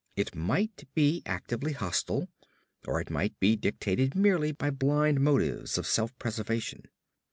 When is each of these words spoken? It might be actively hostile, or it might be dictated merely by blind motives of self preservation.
It 0.15 0.33
might 0.33 0.87
be 0.95 1.21
actively 1.27 1.73
hostile, 1.73 2.27
or 2.87 2.99
it 2.99 3.11
might 3.11 3.39
be 3.39 3.55
dictated 3.55 4.15
merely 4.15 4.51
by 4.51 4.71
blind 4.71 5.19
motives 5.19 5.77
of 5.77 5.85
self 5.85 6.17
preservation. 6.17 6.87